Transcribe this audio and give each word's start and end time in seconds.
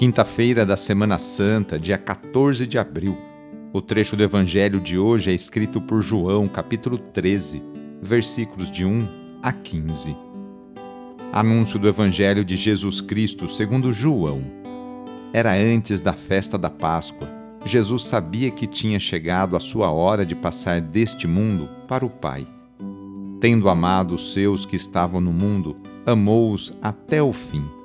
Quinta-feira 0.00 0.64
da 0.64 0.78
Semana 0.78 1.18
Santa, 1.18 1.78
dia 1.78 1.98
14 1.98 2.66
de 2.66 2.78
abril 2.78 3.18
o 3.70 3.82
trecho 3.82 4.16
do 4.16 4.22
Evangelho 4.22 4.80
de 4.80 4.98
hoje 4.98 5.30
é 5.30 5.34
escrito 5.34 5.78
por 5.78 6.00
João, 6.00 6.46
capítulo 6.46 6.96
13, 6.96 7.62
versículos 8.00 8.70
de 8.70 8.86
1 8.86 9.38
a 9.42 9.52
15. 9.52 10.16
Anúncio 11.30 11.78
do 11.78 11.86
Evangelho 11.86 12.46
de 12.46 12.56
Jesus 12.56 13.02
Cristo 13.02 13.46
segundo 13.46 13.92
João. 13.92 14.42
Era 15.34 15.52
antes 15.52 16.00
da 16.00 16.14
festa 16.14 16.56
da 16.56 16.70
Páscoa. 16.70 17.28
Jesus 17.66 18.06
sabia 18.06 18.50
que 18.50 18.66
tinha 18.66 18.98
chegado 18.98 19.54
a 19.54 19.60
sua 19.60 19.90
hora 19.90 20.24
de 20.24 20.34
passar 20.34 20.80
deste 20.80 21.26
mundo 21.26 21.68
para 21.86 22.06
o 22.06 22.08
Pai. 22.08 22.46
Tendo 23.38 23.68
amado 23.68 24.14
os 24.14 24.32
seus 24.32 24.64
que 24.64 24.76
estavam 24.76 25.20
no 25.20 25.30
mundo, 25.30 25.76
amou-os 26.06 26.72
até 26.80 27.22
o 27.22 27.34
fim. 27.34 27.79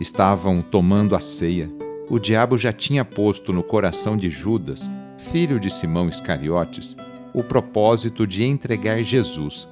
Estavam 0.00 0.62
tomando 0.62 1.16
a 1.16 1.20
ceia 1.20 1.70
o 2.08 2.20
diabo 2.20 2.56
já 2.56 2.72
tinha 2.72 3.04
posto 3.04 3.52
no 3.52 3.64
coração 3.64 4.16
de 4.16 4.30
Judas, 4.30 4.88
filho 5.18 5.58
de 5.58 5.68
Simão 5.68 6.08
Iscariotes, 6.08 6.96
o 7.34 7.42
propósito 7.42 8.26
de 8.26 8.44
entregar 8.44 9.02
Jesus. 9.02 9.68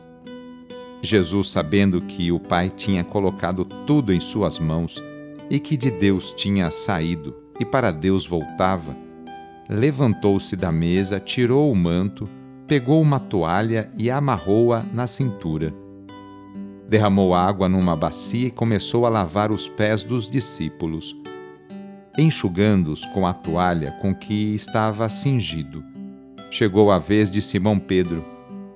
Jesus, 1.00 1.48
sabendo 1.48 2.00
que 2.00 2.32
o 2.32 2.40
Pai 2.40 2.72
tinha 2.74 3.04
colocado 3.04 3.64
tudo 3.86 4.12
em 4.12 4.18
suas 4.18 4.58
mãos 4.58 5.00
e 5.48 5.60
que 5.60 5.76
de 5.76 5.92
Deus 5.92 6.32
tinha 6.32 6.70
saído 6.72 7.36
e 7.60 7.64
para 7.64 7.92
Deus 7.92 8.26
voltava, 8.26 8.96
levantou-se 9.68 10.56
da 10.56 10.72
mesa, 10.72 11.20
tirou 11.20 11.70
o 11.70 11.76
manto, 11.76 12.28
pegou 12.66 13.00
uma 13.00 13.20
toalha 13.20 13.92
e 13.96 14.10
amarrou-a 14.10 14.84
na 14.92 15.06
cintura. 15.06 15.72
Derramou 16.94 17.34
água 17.34 17.68
numa 17.68 17.96
bacia 17.96 18.46
e 18.46 18.50
começou 18.52 19.04
a 19.04 19.08
lavar 19.08 19.50
os 19.50 19.68
pés 19.68 20.04
dos 20.04 20.30
discípulos 20.30 21.16
enxugando-os 22.16 23.04
com 23.06 23.26
a 23.26 23.32
toalha 23.32 23.90
com 24.00 24.14
que 24.14 24.54
estava 24.54 25.08
cingido. 25.08 25.84
Chegou 26.52 26.92
a 26.92 26.98
vez 27.00 27.28
de 27.32 27.42
Simão 27.42 27.80
Pedro. 27.80 28.24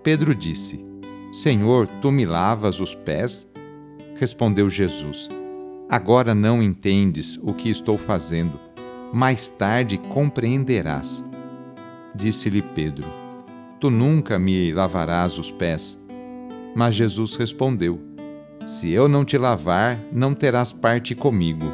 Pedro 0.02 0.34
disse: 0.34 0.84
Senhor, 1.30 1.86
tu 2.02 2.10
me 2.10 2.26
lavas 2.26 2.80
os 2.80 2.92
pés? 2.92 3.48
Respondeu 4.16 4.68
Jesus: 4.68 5.28
Agora 5.88 6.34
não 6.34 6.60
entendes 6.60 7.36
o 7.36 7.54
que 7.54 7.70
estou 7.70 7.96
fazendo, 7.96 8.58
mais 9.12 9.46
tarde 9.46 9.96
compreenderás. 9.96 11.22
Disse-lhe 12.12 12.62
Pedro: 12.62 13.06
Tu 13.78 13.88
nunca 13.88 14.40
me 14.40 14.72
lavarás 14.72 15.38
os 15.38 15.52
pés. 15.52 15.96
Mas 16.74 16.96
Jesus 16.96 17.36
respondeu: 17.36 18.07
Se 18.68 18.90
eu 18.90 19.08
não 19.08 19.24
te 19.24 19.38
lavar, 19.38 19.98
não 20.12 20.34
terás 20.34 20.74
parte 20.74 21.14
comigo. 21.14 21.64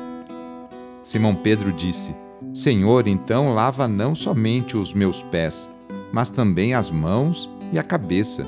Simão 1.03 1.35
Pedro 1.35 1.73
disse: 1.73 2.15
Senhor, 2.53 3.09
então 3.09 3.53
lava 3.53 3.89
não 3.89 4.15
somente 4.15 4.77
os 4.77 4.95
meus 4.95 5.21
pés, 5.21 5.69
mas 6.13 6.31
também 6.31 6.73
as 6.73 6.93
mãos 6.93 7.51
e 7.73 7.81
a 7.81 7.83
cabeça. 7.83 8.47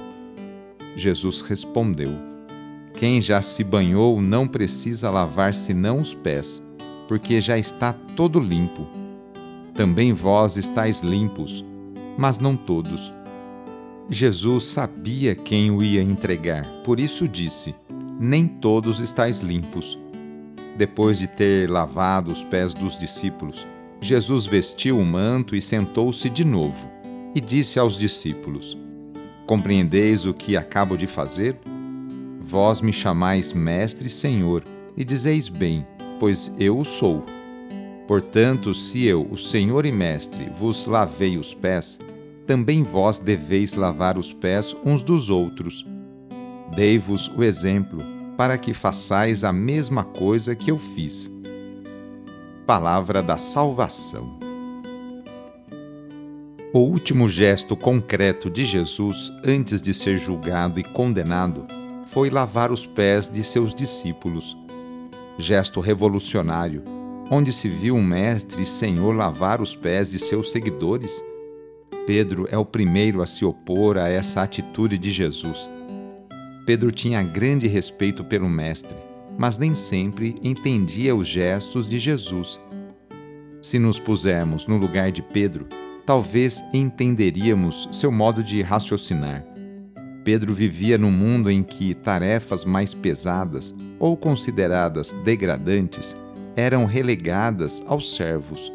Jesus 0.95 1.41
respondeu: 1.41 2.13
Quem 2.95 3.21
já 3.21 3.43
se 3.43 3.65
banhou 3.65 4.23
não 4.23 4.47
precisa 4.47 5.11
lavar 5.11 5.53
senão 5.53 5.99
os 5.99 6.15
pés, 6.15 6.63
porque 7.09 7.41
já 7.41 7.59
está 7.59 7.93
todo 8.15 8.39
limpo. 8.39 8.87
Também 9.75 10.13
vós 10.13 10.57
estáis 10.57 11.01
limpos, 11.01 11.65
mas 12.17 12.39
não 12.39 12.57
todos. 12.57 13.13
Jesus 14.09 14.67
sabia 14.67 15.35
quem 15.35 15.73
o 15.73 15.83
ia 15.83 16.01
entregar, 16.01 16.65
por 16.85 17.01
isso 17.01 17.27
disse: 17.27 17.75
Nem 18.19 18.47
todos 18.47 19.01
estáis 19.01 19.41
limpos. 19.41 19.99
Depois 20.77 21.19
de 21.19 21.27
ter 21.27 21.69
lavado 21.69 22.31
os 22.31 22.43
pés 22.43 22.73
dos 22.73 22.99
discípulos, 22.99 23.67
Jesus 24.01 24.47
vestiu 24.47 24.99
o 24.99 25.05
manto 25.05 25.57
e 25.57 25.63
sentou-se 25.63 26.29
de 26.29 26.45
novo, 26.45 26.89
e 27.35 27.41
disse 27.41 27.79
aos 27.79 27.99
discípulos: 27.99 28.79
Compreendeis 29.47 30.27
o 30.27 30.35
que 30.35 30.57
acabo 30.57 30.97
de 30.97 31.07
fazer? 31.07 31.59
Vós 32.41 32.81
me 32.81 32.93
chamais 32.93 33.53
Mestre 33.53 34.07
e 34.07 34.11
Senhor, 34.11 34.63
e 34.97 35.05
dizeis 35.05 35.49
bem, 35.49 35.87
pois 36.19 36.53
eu 36.59 36.79
o 36.79 36.85
sou. 36.85 37.25
Portanto, 38.07 38.73
se 38.73 39.05
eu, 39.05 39.27
o 39.31 39.37
Senhor 39.37 39.85
e 39.85 39.93
Mestre, 39.93 40.51
vos 40.59 40.87
lavei 40.87 41.37
os 41.37 41.53
pés, 41.53 41.99
também 42.47 42.83
vós 42.83 43.19
deveis 43.19 43.75
lavar 43.75 44.17
os 44.17 44.33
pés 44.33 44.77
uns 44.85 45.03
dos 45.03 45.29
outros. 45.29 45.85
Dei-vos 46.77 47.29
o 47.35 47.43
exemplo 47.43 48.01
para 48.37 48.59
que 48.59 48.75
façais 48.75 49.45
a 49.45 49.51
mesma 49.51 50.05
coisa 50.05 50.55
que 50.55 50.71
eu 50.71 50.79
fiz. 50.79 51.33
Palavra 52.67 53.23
da 53.23 53.39
Salvação. 53.39 54.39
O 56.75 56.81
último 56.81 57.31
gesto 57.31 57.75
concreto 57.75 58.51
de 58.51 58.67
Jesus 58.67 59.33
antes 59.43 59.81
de 59.81 59.95
ser 59.95 60.19
julgado 60.19 60.79
e 60.79 60.85
condenado 60.85 61.65
foi 62.09 62.29
lavar 62.29 62.71
os 62.71 62.85
pés 62.85 63.27
de 63.27 63.43
seus 63.43 63.75
discípulos. 63.75 64.55
Gesto 65.39 65.81
revolucionário, 65.81 66.83
onde 67.31 67.55
se 67.55 67.71
viu 67.71 67.97
um 67.97 68.05
mestre 68.05 68.61
e 68.61 68.67
senhor 68.67 69.17
lavar 69.17 69.63
os 69.63 69.75
pés 69.75 70.11
de 70.11 70.19
seus 70.19 70.51
seguidores. 70.51 71.25
Pedro 72.07 72.47
é 72.51 72.59
o 72.59 72.67
primeiro 72.67 73.23
a 73.23 73.27
se 73.27 73.47
opor 73.47 73.97
a 73.97 74.11
essa 74.11 74.43
atitude 74.43 74.99
de 74.99 75.11
Jesus 75.11 75.71
Pedro 76.67 76.91
tinha 76.91 77.23
grande 77.23 77.69
respeito 77.69 78.25
pelo 78.25 78.49
Mestre, 78.49 78.97
mas 79.39 79.57
nem 79.57 79.73
sempre 79.73 80.35
entendia 80.43 81.15
os 81.15 81.29
gestos 81.29 81.89
de 81.89 81.97
Jesus. 81.97 82.61
Se 83.63 83.79
nos 83.79 84.01
pusermos 84.01 84.67
no 84.67 84.77
lugar 84.77 85.13
de 85.13 85.23
Pedro, 85.23 85.69
talvez 86.05 86.61
entenderíamos 86.75 87.89
seu 87.93 88.11
modo 88.11 88.43
de 88.43 88.63
raciocinar. 88.63 89.47
Pedro 90.25 90.53
vivia 90.53 90.99
num 90.99 91.13
mundo 91.13 91.49
em 91.49 91.63
que 91.63 91.95
tarefas 91.95 92.65
mais 92.65 92.93
pesadas 92.93 93.73
ou 93.97 94.17
consideradas 94.17 95.13
degradantes 95.25 96.17
eram 96.57 96.85
relegadas 96.85 97.81
aos 97.87 98.17
servos. 98.17 98.73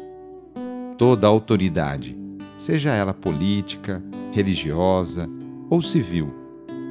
Toda 0.96 1.26
autoridade, 1.26 2.16
seja 2.56 2.90
ela 2.94 3.12
política, 3.12 4.02
religiosa 4.32 5.28
ou 5.68 5.82
civil, 5.82 6.41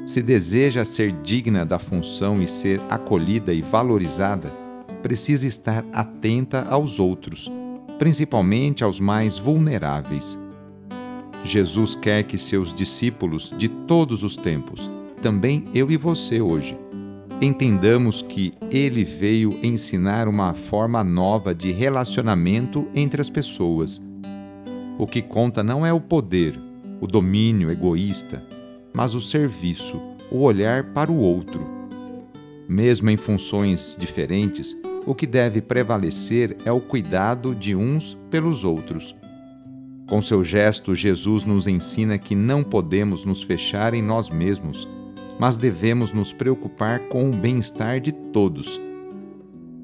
se 0.06 0.22
deseja 0.22 0.84
ser 0.84 1.12
digna 1.22 1.66
da 1.66 1.80
função 1.80 2.42
e 2.42 2.48
ser 2.48 2.82
acolhida 2.90 3.54
e 3.54 3.62
valorizada, 3.62 4.50
precisa 5.02 5.48
estar 5.48 5.86
atenta 5.92 6.64
aos 6.70 7.00
outros, 7.00 7.52
principalmente 7.98 8.84
aos 8.84 9.00
mais 9.00 9.38
vulneráveis. 9.38 10.38
Jesus 11.44 11.96
quer 11.96 12.24
que 12.24 12.38
seus 12.38 12.74
discípulos 12.74 13.54
de 13.58 13.68
todos 13.68 14.24
os 14.24 14.36
tempos, 14.36 14.90
também 15.22 15.64
eu 15.74 15.90
e 15.90 15.98
você 15.98 16.42
hoje, 16.42 16.78
entendamos 17.42 18.22
que 18.22 18.54
ele 18.70 19.04
veio 19.04 19.50
ensinar 19.64 20.28
uma 20.28 20.54
forma 20.54 21.04
nova 21.04 21.54
de 21.56 21.72
relacionamento 21.72 22.88
entre 22.94 23.20
as 23.20 23.30
pessoas. 23.30 24.02
O 25.00 25.08
que 25.08 25.22
conta 25.22 25.64
não 25.64 25.84
é 25.84 25.92
o 25.92 26.00
poder, 26.00 26.60
o 27.00 27.08
domínio 27.08 27.72
egoísta, 27.72 28.44
mas 28.94 29.14
o 29.14 29.22
serviço, 29.22 30.02
o 30.32 30.40
olhar 30.40 30.86
para 30.94 31.12
o 31.12 31.20
outro. 31.20 31.66
Mesmo 32.68 33.10
em 33.10 33.18
funções 33.18 33.98
diferentes, 34.00 34.76
o 35.06 35.16
que 35.16 35.26
deve 35.26 35.62
prevalecer 35.62 36.56
é 36.64 36.72
o 36.72 36.80
cuidado 36.80 37.56
de 37.56 37.76
uns 37.76 38.18
pelos 38.30 38.64
outros. 38.64 39.16
Com 40.08 40.22
seu 40.22 40.44
gesto, 40.44 40.94
Jesus 40.94 41.44
nos 41.44 41.68
ensina 41.68 42.18
que 42.18 42.36
não 42.36 42.64
podemos 42.64 43.24
nos 43.24 43.44
fechar 43.44 43.94
em 43.94 44.02
nós 44.02 44.30
mesmos, 44.30 44.88
mas 45.40 45.58
devemos 45.58 46.12
nos 46.12 46.32
preocupar 46.34 47.00
com 47.08 47.30
o 47.30 47.34
bem-estar 47.34 48.00
de 48.00 48.12
todos. 48.12 48.80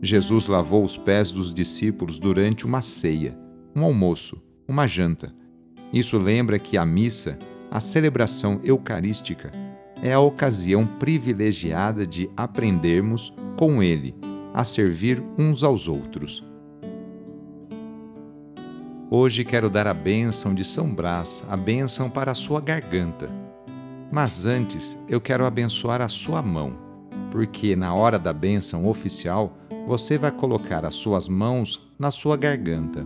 Jesus 0.02 0.48
lavou 0.48 0.84
os 0.84 0.96
pés 0.96 1.32
dos 1.32 1.54
discípulos 1.54 2.20
durante 2.20 2.66
uma 2.66 2.82
ceia, 2.82 3.38
um 3.76 3.84
almoço, 3.84 4.42
uma 4.68 4.86
janta. 4.86 5.34
Isso 5.92 6.18
lembra 6.18 6.60
que 6.60 6.78
a 6.78 6.86
missa, 6.86 7.40
a 7.72 7.80
celebração 7.80 8.60
eucarística, 8.64 9.52
é 10.02 10.14
a 10.14 10.20
ocasião 10.20 10.86
privilegiada 10.86 12.06
de 12.06 12.30
aprendermos 12.36 13.34
com 13.58 13.82
Ele 13.82 14.16
a 14.54 14.64
servir 14.64 15.24
uns 15.38 15.64
aos 15.64 15.88
outros. 15.88 16.44
Hoje 19.10 19.44
quero 19.44 19.70
dar 19.70 19.88
a 19.88 19.94
bênção 19.94 20.54
de 20.54 20.66
São 20.66 20.90
Brás, 20.90 21.44
a 21.48 21.56
bênção 21.56 22.10
para 22.10 22.32
a 22.32 22.36
sua 22.36 22.60
garganta. 22.60 23.30
Mas 24.12 24.46
antes 24.46 24.98
eu 25.08 25.22
quero 25.22 25.46
abençoar 25.46 26.02
a 26.02 26.10
sua 26.10 26.42
mão, 26.42 26.74
porque 27.32 27.76
na 27.76 27.94
hora 27.94 28.18
da 28.20 28.34
bênção 28.34 28.86
oficial 28.88 29.58
você 29.88 30.18
vai 30.18 30.32
colocar 30.32 30.86
as 30.86 30.96
suas 30.96 31.28
mãos 31.28 31.90
na 31.98 32.12
sua 32.12 32.36
garganta. 32.36 33.06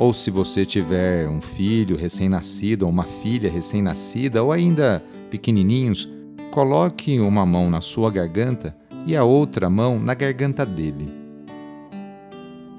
Ou 0.00 0.12
se 0.12 0.30
você 0.30 0.64
tiver 0.64 1.28
um 1.28 1.40
filho 1.40 1.96
recém-nascido 1.96 2.86
ou 2.86 2.90
uma 2.90 3.04
filha 3.04 3.48
recém-nascida 3.48 4.42
ou 4.42 4.50
ainda 4.50 5.04
pequenininhos, 5.30 6.08
coloque 6.50 7.20
uma 7.20 7.46
mão 7.46 7.70
na 7.70 7.80
sua 7.80 8.10
garganta 8.10 8.74
e 9.06 9.14
a 9.14 9.22
outra 9.22 9.70
mão 9.70 10.00
na 10.00 10.14
garganta 10.14 10.66
dele 10.66 11.20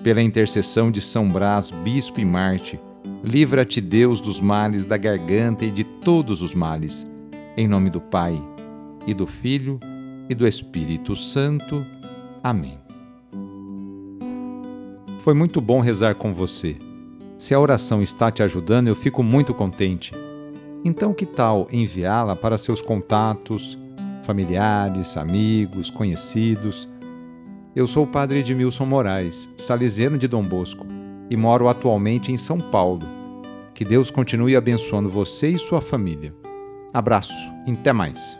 pela 0.03 0.21
intercessão 0.21 0.89
de 0.89 0.99
São 0.99 1.27
Brás, 1.27 1.69
bispo 1.69 2.19
e 2.19 2.25
Marte, 2.25 2.79
livra-te 3.23 3.79
Deus 3.79 4.19
dos 4.19 4.39
males 4.39 4.83
da 4.83 4.97
garganta 4.97 5.63
e 5.63 5.71
de 5.71 5.83
todos 5.83 6.41
os 6.41 6.53
males. 6.53 7.07
Em 7.55 7.67
nome 7.67 7.89
do 7.89 8.01
Pai, 8.01 8.41
e 9.05 9.13
do 9.13 9.27
Filho, 9.27 9.79
e 10.27 10.33
do 10.33 10.47
Espírito 10.47 11.15
Santo. 11.15 11.85
Amém. 12.43 12.79
Foi 15.19 15.33
muito 15.33 15.61
bom 15.61 15.81
rezar 15.81 16.15
com 16.15 16.33
você. 16.33 16.75
Se 17.41 17.55
a 17.55 17.59
oração 17.59 18.03
está 18.03 18.29
te 18.29 18.43
ajudando, 18.43 18.87
eu 18.87 18.95
fico 18.95 19.23
muito 19.23 19.51
contente. 19.51 20.11
Então, 20.85 21.11
que 21.11 21.25
tal 21.25 21.67
enviá-la 21.71 22.35
para 22.35 22.55
seus 22.55 22.83
contatos, 22.83 23.79
familiares, 24.21 25.17
amigos, 25.17 25.89
conhecidos? 25.89 26.87
Eu 27.75 27.87
sou 27.87 28.03
o 28.03 28.07
padre 28.07 28.41
Edmilson 28.41 28.85
Moraes, 28.85 29.49
salesiano 29.57 30.19
de 30.19 30.27
Dom 30.27 30.43
Bosco, 30.43 30.85
e 31.31 31.35
moro 31.35 31.67
atualmente 31.67 32.31
em 32.31 32.37
São 32.37 32.59
Paulo. 32.59 33.07
Que 33.73 33.83
Deus 33.83 34.11
continue 34.11 34.55
abençoando 34.55 35.09
você 35.09 35.47
e 35.47 35.57
sua 35.57 35.81
família. 35.81 36.35
Abraço, 36.93 37.33
até 37.67 37.91
mais. 37.91 38.37